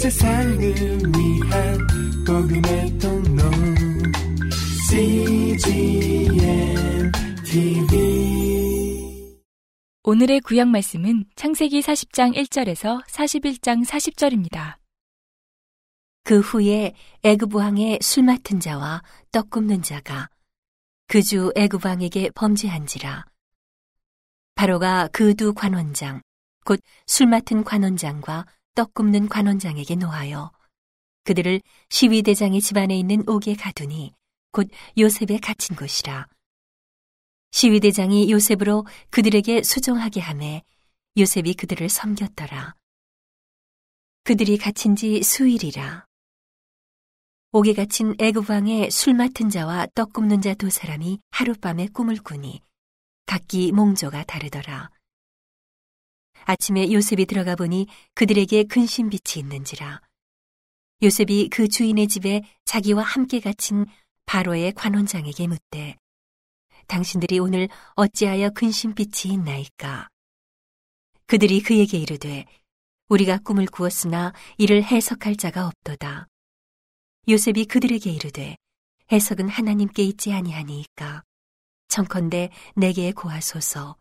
[0.00, 1.78] 세상을 위한
[2.26, 3.42] 복음의 통로.
[4.88, 6.32] CGM
[7.44, 9.36] TV
[10.04, 14.76] 오늘의 구약 말씀은 창세기 40장 1절에서 41장 40절입니다.
[16.24, 20.30] 그 후에 애굽 왕의 술 맡은 자와 떡 굽는 자가
[21.08, 23.26] 그 주 애굽 왕에게 범죄한지라.
[24.54, 26.22] 바로가 그 두 관원장
[26.64, 30.52] 곧 술 맡은 관원장과 떡 굽는 관원장에게 노하여
[31.24, 34.12] 그들을 시위대장의 집안에 있는 옥에 가두니
[34.52, 36.26] 곧 요셉에 갇힌 곳이라.
[37.52, 40.62] 시위대장이 요셉으로 그들에게 수종하게 하매
[41.18, 42.74] 요셉이 그들을 섬겼더라.
[44.24, 46.06] 그들이 갇힌 지 수일이라.
[47.52, 52.62] 옥에 갇힌 애굽 왕의 술 맡은 자와 떡 굽는 자 두 사람이 하룻밤에 꿈을 꾸니
[53.26, 54.90] 각기 몽조가 다르더라.
[56.50, 60.00] 아침에 요셉이 들어가 보니 그들에게 근심 빛이 있는지라.
[61.00, 63.86] 요셉이 그 주인의 집에 자기와 함께 갇힌
[64.26, 65.96] 바로의 관원장에게 묻되
[66.88, 70.08] 당신들이 오늘 어찌하여 근심 빛이 있나이까?
[71.26, 72.46] 그들이 그에게 이르되
[73.08, 76.26] 우리가 꿈을 꾸었으나 이를 해석할 자가 없도다.
[77.28, 78.56] 요셉이 그들에게 이르되
[79.12, 81.22] 해석은 하나님께 있지 아니하니이까
[81.86, 83.99] 청컨대 내게 고하소서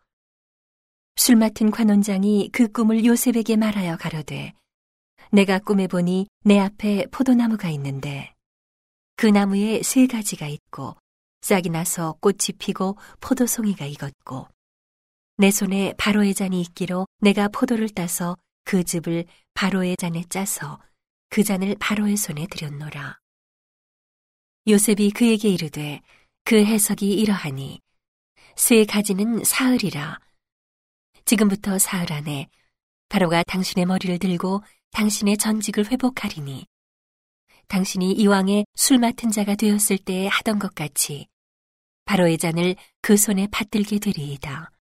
[1.20, 4.54] 술 맡은 관원장이 그 꿈을 요셉에게 말하여 가로되
[5.34, 8.34] 내가 꿈에 보니 내 앞에 포도나무가 있는데
[9.18, 10.96] 그 나무에 세 가지가 있고
[11.42, 14.48] 싹이 나서 꽃이 피고 포도송이가 익었고
[15.36, 19.26] 내 손에 바로의 잔이 있기로 내가 포도를 따서 그 즙을
[19.56, 20.80] 바로의 잔에 짜서
[21.28, 23.20] 그 잔을 바로의 손에 들였노라.
[24.70, 26.00] 요셉이 그에게 이르되
[26.46, 27.82] 그 해석이 이러하니
[28.56, 30.29] 세 가지는 사흘이라.
[31.30, 32.50] 지금부터 사흘 안에
[33.08, 36.66] 바로가 당신의 머리를 들고 당신의 전직을 회복하리니
[37.68, 41.28] 당신이 이왕에 술 맡은 자가 되었을 때에 하던 것 같이
[42.06, 44.72] 바로의 잔을 그 손에 받들게 되리이다.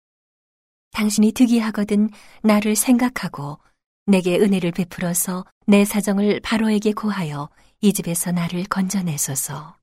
[0.93, 2.09] 당신이 득이하거든
[2.43, 3.59] 나를 생각하고
[4.07, 7.51] 내게 은혜를 베풀어서 내 사정을 바로에게 고하여
[7.83, 9.77] 이 집에서 나를 건져내소서.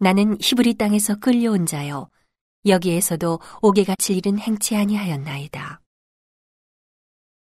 [0.00, 2.10] 나는 히브리 땅에서 끌려온 자요.
[2.66, 5.80] 여기에서도 옥에 갇힐 일은 행치 아니하였나이다.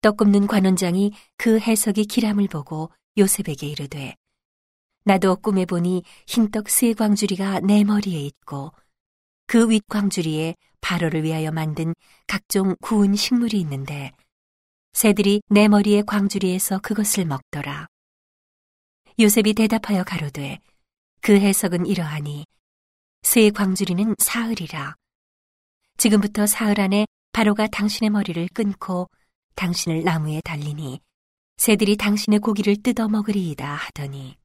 [0.00, 4.14] 떡 굽는 관원장이 그 해석이 기람을 보고 요셉에게 이르되
[5.04, 8.72] 나도 꿈에 보니 흰떡 세 광주리가 내 머리에 있고
[9.46, 11.94] 그 윗 광주리에 바로를 위하여 만든
[12.26, 14.12] 각종 구운 식물이 있는데
[14.92, 17.86] 새들이 내 머리의 광주리에서 그것을 먹더라.
[19.18, 20.58] 요셉이 대답하여 가로되
[21.20, 22.44] 그 해석은 이러하니
[23.22, 24.94] 새 광주리는 사흘이라.
[25.98, 29.10] 지금부터 사흘 안에 바로가 당신의 머리를 끊고
[29.56, 31.00] 당신을 나무에 달리니
[31.56, 34.36] 새들이 당신의 고기를 뜯어 먹으리이다 하더니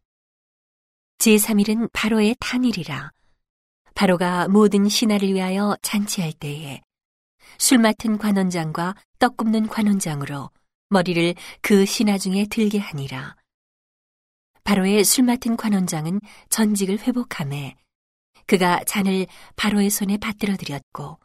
[1.20, 3.12] 제3일은 바로의 탄일이라.
[3.94, 6.82] 바로가 모든 신하를 위하여 잔치할 때에
[7.60, 10.50] 술 맡은 관원장과 떡 굽는 관원장으로
[10.90, 13.36] 머리를 그 신하 중에 들게 하니라.
[14.64, 17.76] 바로의 술 맡은 관원장은 전직을 회복함에
[18.48, 21.20] 그가 잔을 바로의 손에 받들어 드렸고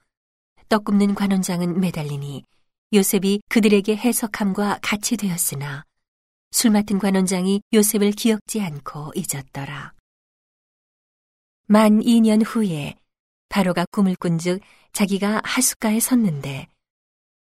[0.68, 2.44] 떡 굽는 관원장은 매달리니
[2.92, 5.84] 요셉이 그들에게 해석함과 같이 되었으나
[6.50, 9.94] 술 맡은 관원장이 요셉을 기억지 않고 잊었더라.
[11.66, 12.96] 만 2년 후에
[13.48, 14.60] 바로가 꿈을 꾼즉
[14.92, 16.68] 자기가 하숫가에 섰는데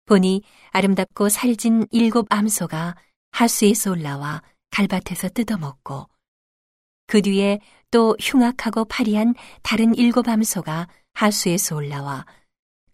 [0.05, 2.95] 보니 아름답고 살진 일곱 암소가
[3.31, 6.07] 하수에서 올라와 갈밭에서 뜯어먹고
[7.07, 7.59] 그 뒤에
[7.91, 9.33] 또 흉악하고 파리한
[9.63, 12.25] 다른 일곱 암소가 하수에서 올라와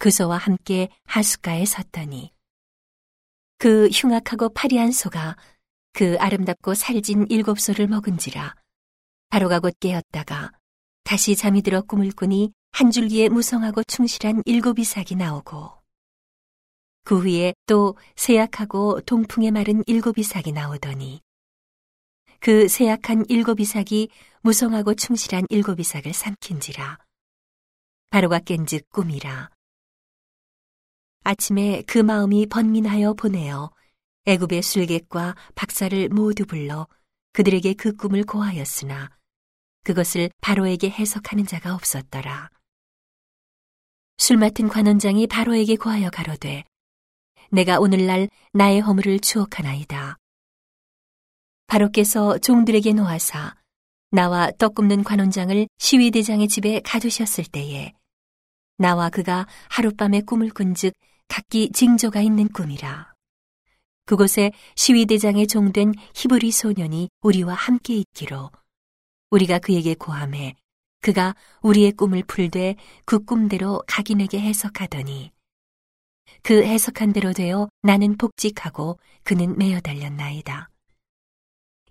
[0.04, 2.34] 그 소와 함께 하숫가에 섰더니
[3.58, 5.38] 그 흉악하고 파리한 소가
[5.94, 8.54] 그 아름답고 살진 일곱 소를 먹은지라
[9.30, 10.52] 바로가 곧 깨었다가
[11.06, 15.72] 다시 잠이 들어 꿈을 꾸니 한 줄기에 무성하고 충실한 일곱 이삭이 나오고
[17.06, 21.22] 그 후에 또 세약하고 동풍에 마른 일곱 이삭이 나오더니
[22.42, 24.10] 그 세약한 일곱 이삭이
[24.42, 26.98] 무성하고 충실한 일곱 이삭을 삼킨지라
[28.10, 29.50] 바로가 깬즉 꿈이라
[31.24, 33.72] 아침에 그 마음이 번민하여 보내어
[34.26, 36.88] 애굽의 술객과 박사를 모두 불러
[37.34, 39.10] 그들에게 그 꿈을 고하였으나
[39.84, 42.50] 그것을 바로에게 해석하는 자가 없었더라.
[44.18, 46.64] 술 맡은 관원장이 바로에게 고하여 가로되
[47.52, 50.18] 내가 오늘날 나의 허물을 추억하나이다.
[51.68, 53.56] 바로께서 종들에게 놓아사
[54.12, 57.94] 나와 떡 굽는 관원장을 시위대장의 집에 가두셨을 때에
[58.78, 60.94] 나와 그가 하룻밤에 꿈을 꾼즉
[61.28, 63.14] 각기 징조가 있는 꿈이라.
[64.06, 68.52] 그곳에 시위대장의 종된 히브리 소년이 우리와 함께 있기로
[69.30, 70.56] 우리가 그에게 고함해
[71.02, 72.76] 그가 우리의 꿈을 풀되
[73.06, 75.32] 그 꿈대로 각인에게 해석하더니
[76.42, 80.70] 그 해석한 대로 되어 나는 복직하고 그는 매어 달렸나이다.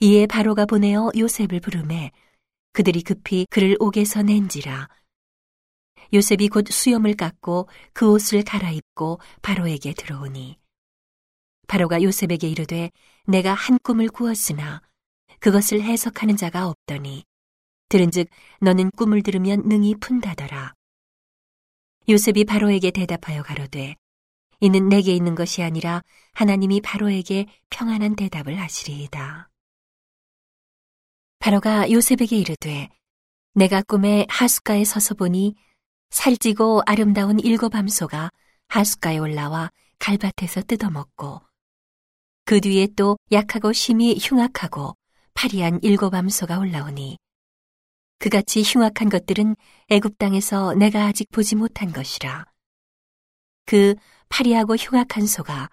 [0.00, 2.10] 이에 바로가 보내어 요셉을 부르매
[2.72, 4.88] 그들이 급히 그를 옥에서 낸지라
[6.12, 10.58] 요셉이 곧 수염을 깎고 그 옷을 갈아입고 바로에게 들어오니
[11.68, 12.90] 바로가 요셉에게 이르되
[13.26, 14.82] 내가 한 꿈을 꾸었으나
[15.40, 17.24] 그것을 해석하는 자가 없더니
[17.88, 18.28] 들은즉
[18.60, 20.74] 너는 꿈을 들으면 능히 푼다더라
[22.08, 23.96] 요셉이 바로에게 대답하여 가로되
[24.60, 26.02] 이는 내게 있는 것이 아니라
[26.34, 29.50] 하나님이 바로에게 평안한 대답을 하시리이다.
[31.40, 32.88] 바로가 요셉에게 이르되
[33.54, 35.56] 내가 꿈에 하숫가에 서서 보니
[36.12, 38.30] 살찌고 아름다운 일곱 암소가
[38.68, 41.40] 하숫가에 올라와 갈밭에서 뜯어먹고
[42.44, 44.94] 그 뒤에 또 약하고 심히 흉악하고
[45.34, 47.18] 파리한 일곱 암소가 올라오니
[48.18, 49.56] 그같이 흉악한 것들은
[49.88, 52.46] 애굽 땅에서 내가 아직 보지 못한 것이라
[53.66, 53.94] 그
[54.28, 55.70] 파리하고 흉악한 소가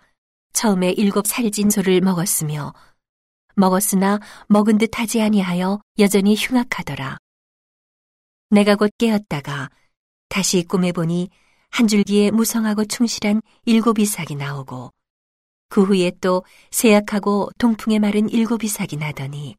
[0.53, 2.74] 처음에 일곱 살진 소를 먹었으며
[3.56, 7.18] 먹었으나 먹은 듯 하지 아니하여 여전히 흉악하더라.
[8.50, 9.69] 내가 곧 깨었다가
[10.30, 11.30] 다시 꿈에 보니
[11.72, 14.92] 한 줄기에 무성하고 충실한 일곱 이삭이 나오고
[15.70, 19.56] 그 후에 또 세약하고 동풍에 마른 일곱 이삭이 나더니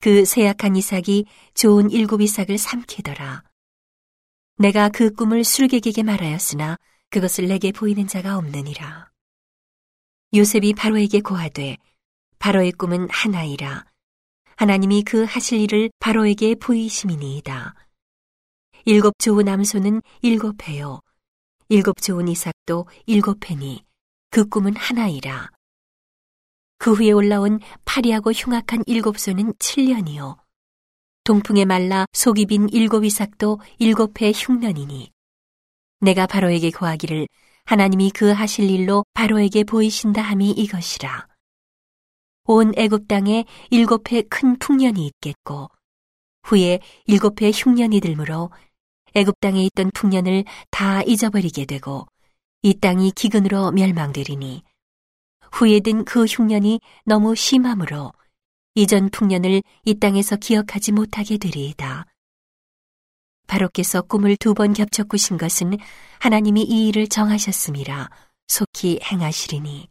[0.00, 3.42] 그 세약한 이삭이 좋은 일곱 이삭을 삼키더라.
[4.58, 6.76] 내가 그 꿈을 술객에게 말하였으나
[7.10, 9.10] 그것을 내게 보이는 자가 없느니라.
[10.34, 11.78] 요셉이 바로에게 고하되
[12.38, 13.84] 바로의 꿈은 하나이라.
[14.56, 17.74] 하나님이 그 하실 일을 바로에게 보이심이니이다.
[18.90, 21.00] 일곱 좋은 암소는 일곱 해요.
[21.68, 23.84] 일곱 좋은 이삭도 일곱 해니
[24.30, 25.50] 그 꿈은 하나이라.
[26.78, 30.38] 그 후에 올라온 파리하고 흉악한 일곱 소는 칠년이요.
[31.24, 35.12] 동풍에 말라 속이 빈 일곱 이삭도 일곱 해 흉년이니
[36.00, 37.28] 내가 바로에게 고하기를
[37.66, 41.28] 하나님이 그 하실 일로 바로에게 보이신다 함이 이것이라.
[42.44, 45.68] 온 애굽 땅에 일곱 해 큰 풍년이 있겠고
[46.44, 48.48] 후에 일곱 해 흉년이 들므로
[49.14, 52.06] 애굽 땅에 있던 풍년을 다 잊어버리게 되고
[52.62, 54.62] 이 땅이 기근으로 멸망되리니
[55.52, 58.12] 후에 든 그 흉년이 너무 심함으로
[58.74, 62.06] 이전 풍년을 이 땅에서 기억하지 못하게 되리이다.
[63.46, 65.78] 바로께서 꿈을 두 번 겹쳐 꾸신 것은
[66.20, 68.10] 하나님이 이 일을 정하셨음이라
[68.46, 69.88] 속히 행하시리니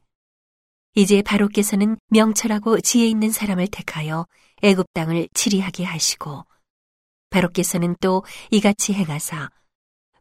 [0.96, 4.25] 이제 바로께서는 명철하고 지혜 있는 사람을 택하여
[4.64, 6.46] 애굽 땅을 치리하게 하시고
[7.38, 9.50] 바로께서는 또 이같이 행하사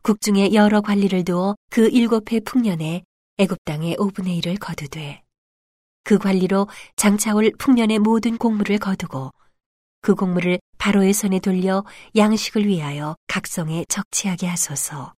[0.02, 3.04] 국중에 여러 관리를 두어 그 일곱 해 풍년에
[3.38, 5.22] 애굽 땅의 오분의 일을 거두되
[6.04, 9.30] 그 관리로 장차올 풍년의 모든 공물을 거두고
[10.02, 11.84] 그 공물을 바로의 손에 돌려
[12.14, 15.14] 양식을 위하여 각성에 적치하게 하소서.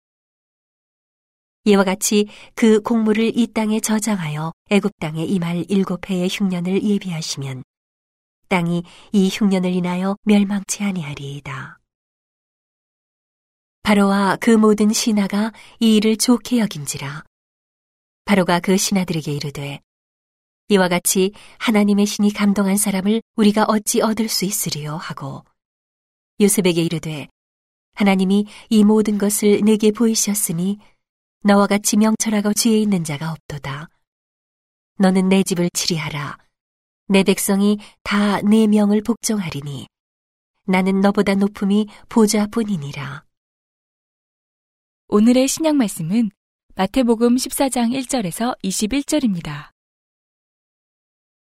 [1.65, 7.65] 이와 같이 그 공물을 이 땅에 저장하여 애굽 땅에 임할 일곱 해의 흉년을 예비하시면
[8.49, 11.78] 땅이 이 흉년을 인하여 멸망치 아니하리이다.
[13.88, 15.50] 바로와 그 모든 신하가
[15.81, 17.25] 이 일을 좋게 여김지라.
[18.26, 19.81] 바로가 그 신하들에게 이르되
[20.69, 25.43] 이와 같이 하나님의 신이 감동한 사람을 우리가 어찌 얻을 수 있으리요 하고
[26.39, 27.29] 요셉에게 이르되
[27.94, 30.79] 하나님이 이 모든 것을 내게 보이셨으니
[31.44, 33.89] 너와 같이 명철하고 지혜 있는 자가 없도다.
[34.98, 36.36] 너는 내 집을 치리하라.
[37.06, 39.86] 내 백성이 다 내 명을 복종하리니
[40.67, 43.28] 나는 너보다 높음이 보좌뿐이니라.
[45.10, 46.31] 오늘의 신약 말씀은
[46.74, 49.70] 마태복음 14장 1절에서 21절입니다.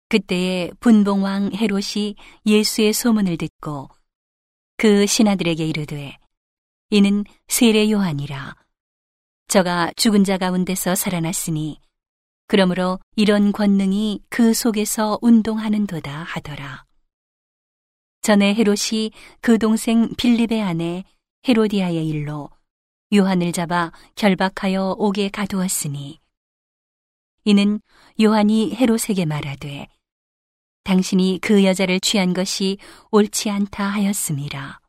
[0.07, 3.89] 그때에 분봉왕 헤롯이 예수의 소문을 듣고
[4.77, 6.17] 그 신하들에게 이르되
[6.91, 8.55] 이는 세례 요한이라
[9.49, 11.81] 저가 죽은 자 가운데서 살아났으니
[12.47, 16.85] 그러므로 이런 권능이 그 속에서 운동하는도다 하더라.
[18.21, 21.03] 전에 헤롯이 그 동생 빌립의 아내
[21.45, 22.49] 헤로디아의 일로
[23.13, 26.19] 요한을 잡아 결박하여 옥에 가두었으니
[27.45, 27.79] 이는
[28.21, 29.87] 요한이 헤롯에게 말하되
[30.83, 32.77] 당신이 그 여자를 취한 것이
[33.11, 34.79] 옳지 않다 하였음이라.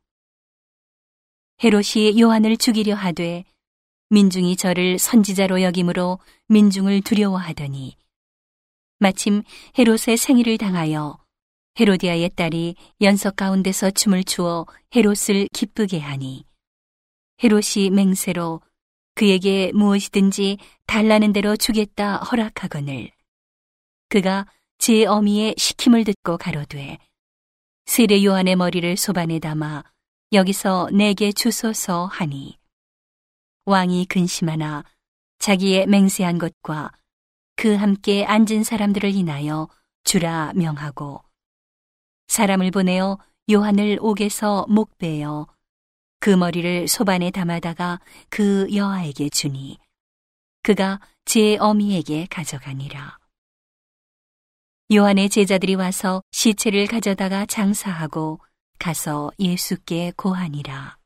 [1.63, 3.45] 헤롯이 요한을 죽이려 하되
[4.09, 7.95] 민중이 저를 선지자로 여김으로 민중을 두려워하더니
[8.97, 9.43] 마침
[9.77, 11.17] 헤롯의 생일을 당하여
[11.79, 16.48] 헤로디아의 딸이 연석 가운데서 춤을 추어 헤롯을 기쁘게 하니
[17.43, 18.61] 헤롯이 맹세로
[19.15, 23.11] 그에게 무엇이든지 달라는 대로 주겠다 허락하거늘.
[24.09, 24.45] 그가
[24.77, 26.97] 제 어미의 시킴을 듣고 가로되
[27.85, 29.83] 세례 요한의 머리를 소반에 담아
[30.31, 32.57] 여기서 내게 주소서 하니.
[33.65, 34.83] 왕이 근심하나
[35.39, 36.91] 자기의 맹세한 것과
[37.55, 39.67] 그 함께 앉은 사람들을 인하여
[40.03, 41.21] 주라 명하고
[42.27, 43.17] 사람을 보내어
[43.51, 45.47] 요한을 옥에서 목베어
[46.19, 47.99] 그 머리를 소반에 담아다가
[48.29, 49.79] 그 여아에게 주니
[50.63, 53.17] 그가 제 어미에게 가져가니라.
[54.91, 58.39] 요한의 제자들이 와서 시체를 가져다가 장사하고
[58.79, 60.97] 가서 예수께 고하니라.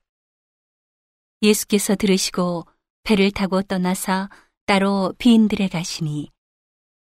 [1.41, 2.65] 예수께서 들으시고
[3.03, 4.29] 배를 타고 떠나사
[4.65, 6.31] 따로 빈들에 가시니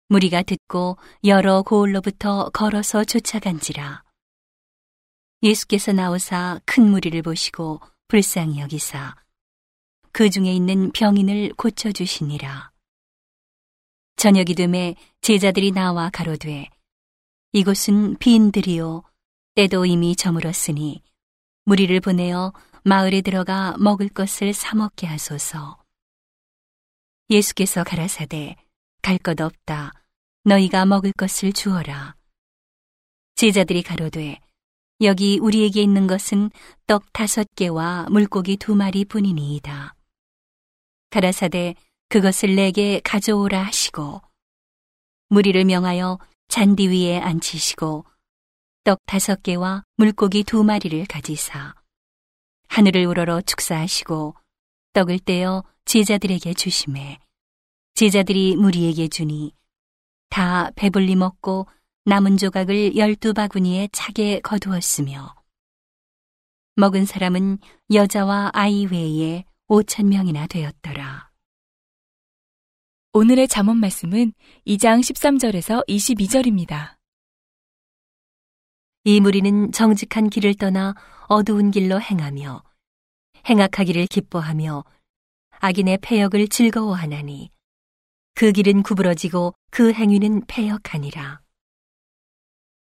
[0.08, 4.04] 무리가 듣고 여러 고을로부터 걸어서 쫓아간지라.
[5.44, 7.80] 예수께서 나오사 큰 무리를 보시고
[8.12, 9.16] 불쌍히 여기사
[10.12, 12.70] 그 중에 있는 병인을 고쳐주시니라.
[14.18, 16.68] 저녁이 됨에 제자들이 나와 가로되
[17.54, 19.04] 이곳은 빈들이요
[19.56, 21.02] 때도 이미 저물었으니
[21.64, 22.52] 무리를 보내어
[22.84, 25.82] 마을에 들어가 먹을 것을 사 먹게 하소서.
[27.30, 28.58] 예수께서 가라사대
[29.02, 29.94] 갈 것 없다.
[30.44, 32.18] 너희가 먹을 것을 주어라.
[33.36, 34.38] 제자들이 가로되
[35.02, 36.52] 여기 우리에게 있는 것은
[36.86, 39.96] 떡 다섯 개와 물고기 두 마리 뿐이니이다.
[41.10, 41.76] 가라사대
[42.10, 44.22] 그것을 내게 가져오라 하시고
[45.30, 48.06] 무리를 명하여 잔디 위에 앉히시고
[48.84, 51.74] 떡 다섯 개와 물고기 두 마리를 가지사
[52.68, 54.36] 하늘을 우러러 축사하시고
[54.94, 57.18] 떡을 떼어 제자들에게 주심에
[57.96, 59.54] 제자들이 무리에게 주니
[60.30, 61.68] 다 배불리 먹고
[62.06, 65.36] 남은 조각을 열두 바구니에 차게 거두었으며
[66.76, 67.60] 먹은 사람은
[67.94, 71.30] 여자와 아이 외에 오천 명이나 되었더라.
[73.14, 74.34] 오늘의 잠언 말씀은
[74.66, 76.98] 2장 13절에서 22절입니다.
[79.04, 80.96] 이 무리는 정직한 길을 떠나
[81.28, 82.64] 어두운 길로 행하며
[83.48, 84.86] 행악하기를 기뻐하며
[85.60, 87.52] 악인의 폐역을 즐거워하나니
[88.34, 91.42] 그 길은 구부러지고 그 행위는 폐역하니라.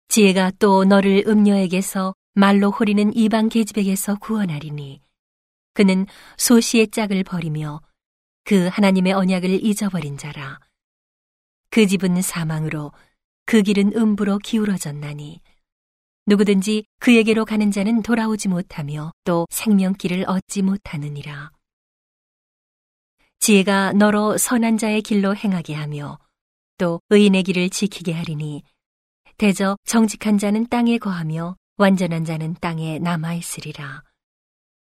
[0.08, 5.00] 지혜가 또 너를 음녀에게서 말로 호리는 이방 계집에게서 구원하리니
[5.74, 6.06] 그는
[6.38, 7.80] 소시의 짝을 버리며
[8.44, 10.60] 그 하나님의 언약을 잊어버린 자라.
[11.70, 12.92] 그 집은 사망으로
[13.44, 15.40] 그 길은 음부로 기울어졌나니
[16.26, 21.52] 누구든지 그에게로 가는 자는 돌아오지 못하며 또 생명길을 얻지 못하느니라.
[23.38, 26.18] 지혜가 너로 선한 자의 길로 행하게 하며
[26.78, 28.64] 또 의인의 길을 지키게 하리니
[29.38, 34.02] 대저 정직한 자는 땅에 거하며 완전한 자는 땅에 남아 있으리라.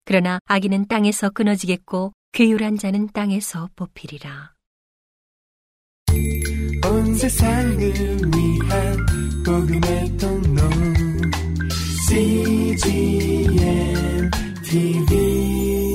[0.07, 4.55] 그러나 악인은 땅에서 끊어지겠고 괴율한 자는 땅에서 뽑히리라.
[6.87, 9.07] 온 세상을 위한
[9.45, 10.63] 복음의 통로
[12.09, 13.51] CGM
[14.65, 15.88] TV